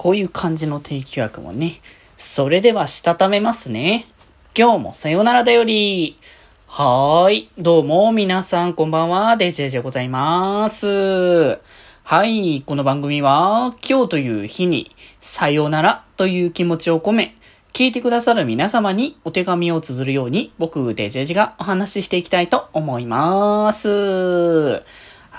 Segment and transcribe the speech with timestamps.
[0.00, 1.82] こういう感じの定期枠もね。
[2.16, 4.06] それでは、したためますね。
[4.56, 6.16] 今日もさよならだより。
[6.66, 7.48] はーい。
[7.58, 9.36] どうも、皆さん、こんばんは。
[9.36, 11.58] デジェジでございます。
[12.02, 12.62] はい。
[12.64, 14.90] この番組は、今日という日に、
[15.20, 17.36] さよならという気持ちを込め、
[17.74, 24.82] 聞いてくださる皆様にお手紙を綴るように、僕、デジェジがお話ししていきたいと思います。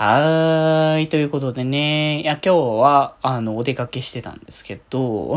[0.04, 1.08] はーい。
[1.08, 5.36] ということでね、いや、今日は、あの、お出かけしてたんですけど、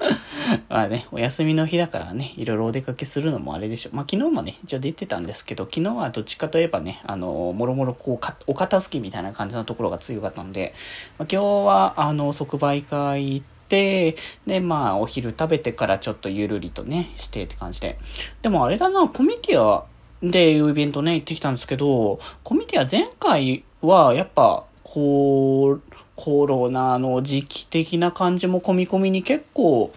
[0.70, 3.90] まあね、お休みの日だからね、いろいろお出かけするのもあれでしょ。
[3.92, 10.72] まあ昨日もね、一応出てたんですけど、昨日はどっちかといえばね、あの、もろもろこうか、お片付けみたいな感じのところが強かったんで、
[11.18, 14.16] まあ、今日は、あの、即売会行って、
[14.46, 17.98] で、まあ、お昼食べてからちょっとゆるりとね、してって感じで。
[18.40, 19.84] でもあれだな、コミティア
[20.22, 25.82] でいうイベントね、行ってきたんですけど、コミティア前回は、やっぱ、こう、
[26.16, 29.92] コロナの時期的な感じも込み込みに結構、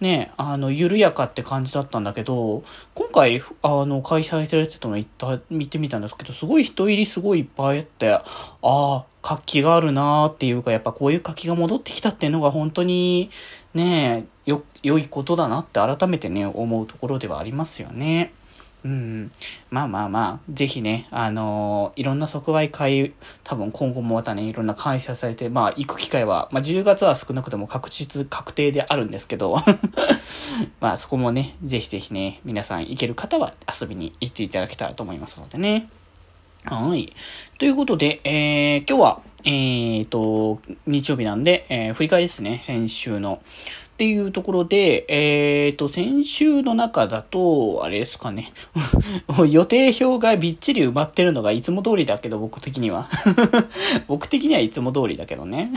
[0.00, 2.64] ね、あの、緩やかって感じだったんだけど、
[2.94, 8.22] 今回、あの、開催されてたの行った、見てみたんですけど、すごい人入りすごいいっぱいあって、あ
[8.62, 13.30] あ、活気があるなーっていうか、やっぱこういう活気が戻ってきたっていうのが本当に、
[13.74, 18.32] ね、よ、良いことだなって改めてね、思うところではありますよね。
[18.84, 19.30] うん。
[19.70, 23.12] まあまあまあ、ぜひね、あのー、いろんな即売会、
[23.44, 29.56] 多分今後もまたね、いろんな開催されて、まあ行く機会は、まあ10月は少なくとも確実、確定であるんですけど、
[30.80, 35.88] まあそこもね、ぜひぜひね、皆さん行ける方は遊びに行っていただけたらと思いますのでね。
[36.64, 37.12] はい。
[37.58, 43.42] ということで、えー、今日は、えーと、日曜日なんで、えー、振り返りですね、先週の。
[43.94, 48.52] っていうところで、え、ー、と、先週の中だと、あれですかね。
[49.50, 53.08] 予定表がびっちり埋まってるのがいつも通りだけど、僕的には。
[54.06, 55.72] 僕的にはいつも通りだけどね。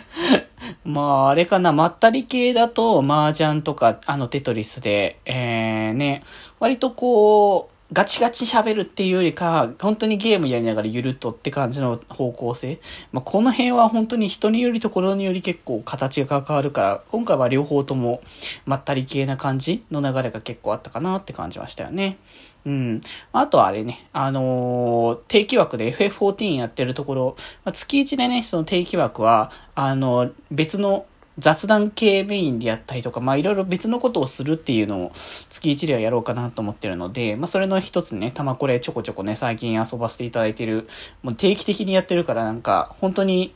[0.84, 6.24] まあ、あれかな、まったり系だと、麻雀とか、あの、テトリスで、えー、ね、
[6.60, 12.80] 割とこう、ガチガチ喋るっていうよりか、本当にゲームやりながらゆるっとって感じの方向性。
[13.12, 18.20] まあ、この辺は本当に人によりところにより結構形が変わるから、今回は両方とも
[18.66, 22.18] まったり系な感じの流れが結構あったかなって感じましたよね。
[22.66, 23.00] うん。
[23.32, 31.06] あとはあれね、あのー、定期枠で FF14 やってるところ、まあ、月1でね、その定期枠は、あのー、別の
[31.38, 40.88] 雑談系メインでやったりとか、まあいろいろ別のことをするっていうのを月1ではやろうかなと思ってるので、まあそれの一つね、たまこれちょこちょこね、最近遊ばせていただいてる、
[41.22, 43.54] もう定期的にやってるからなんか、本当に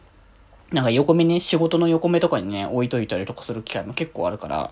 [0.73, 4.71] なんか横目ね、仕事の横目とかにね、置いといたりとかする機会も結構あるから、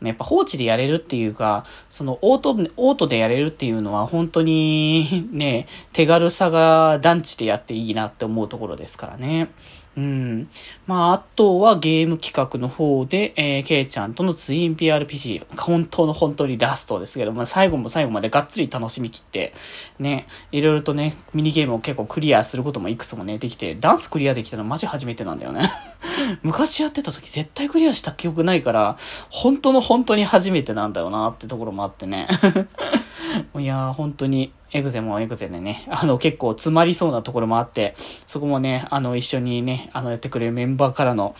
[0.00, 9.48] やっぱ放置でやれるっていうか、そのオート、オートでやれるっていうのは本当にね、手軽さが団地でやっていいなって思うところですからね。
[9.96, 10.48] うん。
[10.86, 19.52] まあ、あとはゲーム企画の方で、えー、ケイちゃんとのツイン PRPG、本当の本当にラストですけど、まあ、最後も最後までがっつり楽しみきって、
[19.98, 25.70] ね、いろいろとね、ミニゲームを結構クリアすることもいくつもね、できて、ダンスクリアできたのマジ初めてなんだよね。
[26.42, 28.96] 昔やってた時絶対クリアした記憶ないから、
[29.28, 32.28] 本当の本当に初めてなんだよなってところもあってね。
[33.58, 37.94] いやー、本当に、エグゼもエグゼでね、あの、結構詰まりそうなところもあって、
[38.26, 41.34] そこもね、あの、一緒にね、あの、やってくれるメンバーからの、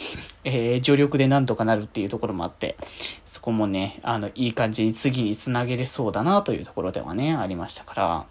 [0.45, 2.77] えー、助力でなんとかなるっていうところもあって、
[3.25, 8.25] そこもね、あの、いい感じに次につなげれそうだなというところではね、ありましたから、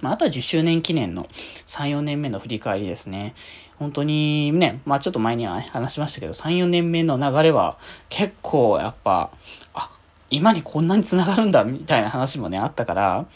[0.00, 1.28] まあ、あとは10周年記念の
[1.66, 3.34] 3、4年目の振り返りですね。
[3.78, 7.76] 本当にね、まあちょっと前には、ね、話しましたけど、3、4年目の流れは
[8.08, 9.30] 結構やっぱ、
[9.74, 9.90] あ、
[10.30, 13.26] 今にこんなに繋がるんだ、みたいな話もね、あったから、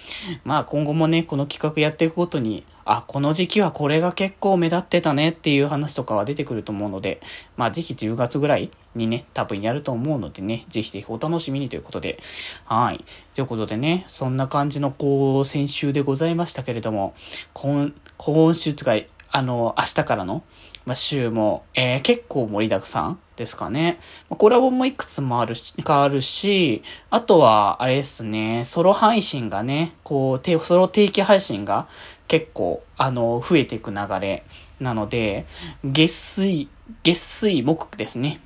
[0.44, 7.20] まあ今後もね、この企画やっていくことに、あ、この時期はこれが結構目立ってたねっていう話とかは出てくると思うので、
[7.56, 12.18] まあぜひ10月ぐらいにね、多分やると思うのでね、ぜひぜひお楽しみにということで、
[12.64, 13.04] はい。
[13.34, 17.14] ということでね、そんな感じのこう、先週でございましたけれども、
[17.52, 18.94] 今、今週とか、
[19.30, 20.42] あの、明日からの、
[20.86, 23.98] まあ、週も、えー、結構盛りだくさんですかね。
[24.28, 31.86] まコラボもいくつもあるし、変わるし、あとは、あれですね、ソロ配信がね、こう、ソロ定期配信が
[32.28, 34.44] 結構、あの、増えていく流れ
[34.80, 35.46] なので、
[35.84, 36.68] 月水、
[37.02, 38.40] 月水木ですね。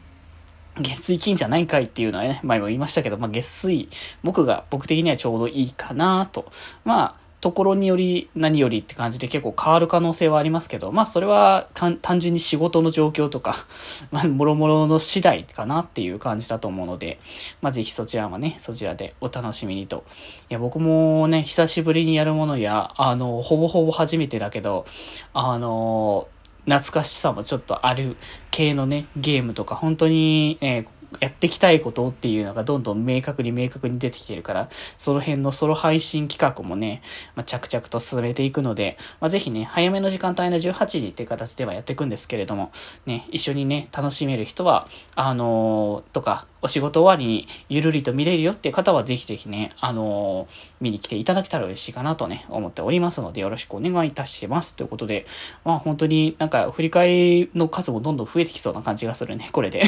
[0.81, 3.89] 月水金じゃないんかいっていうのはね、前も言いましたけど、まあ、月水
[4.23, 6.51] 木が僕的にはちょうどいいかなと。
[6.85, 13.67] まあ、ところにより何よりって感じで結構変わる可能性はありますけど、まあそれは単純に仕事の状況とか、
[14.11, 17.19] まあもろもろの次第かなっていう感じだと思うので、
[17.61, 20.05] まあぜひそちらはね、そちらでお楽しみにと。
[20.49, 24.87] いや僕もね、久しぶりにやるものや、あの、ほぼほぼ初めてだけど、
[25.35, 26.27] あの、
[26.65, 28.17] 懐かしさもちょっとある
[28.51, 30.87] 系のね、ゲームとか、本当に、えー
[31.21, 34.69] やっていきたいことっていうのがどんどん明確に明確に出てきてるから、
[34.99, 37.03] その辺のソロ配信企画もね、
[37.35, 42.73] まあ、着々と進めていくので、まあ、ぜひね、早めの時間帯の18時っていう形ではやっていくんですけれども、
[43.07, 50.49] ね、一緒にね、楽しめる人は、あのー、とか、お仕事終わりにゆるりと見れるよっていう方はぜひぜひね、あのー、
[50.81, 54.75] 見に来ていただけたら嬉しいかなとね、思っておりますのでよろしくお願いいたします。
[54.75, 55.27] ということで、
[55.67, 59.83] まあ本当になんか振り返りの数もどんどん増えてきそうな感じがするね、これで。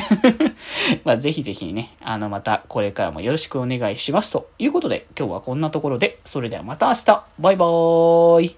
[1.04, 4.32] まあぜひぜひね、あのまたこれからもよろしくお願いします。
[4.32, 8.56] ということで今日はこんなところで、それではまた明日バイバーイ